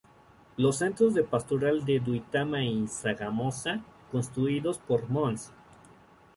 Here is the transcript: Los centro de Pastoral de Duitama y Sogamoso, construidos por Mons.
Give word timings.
Los 0.57 0.77
centro 0.77 1.11
de 1.11 1.23
Pastoral 1.23 1.85
de 1.85 1.99
Duitama 1.99 2.63
y 2.65 2.87
Sogamoso, 2.87 3.73
construidos 4.11 4.79
por 4.79 5.07
Mons. 5.11 5.51